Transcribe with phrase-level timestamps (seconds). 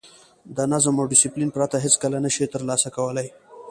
[0.55, 3.27] د نظم او ډیسپلین پرته هېڅکله نه شئ ترلاسه کولای.